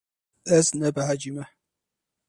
[0.57, 1.45] Ez nebehecî me.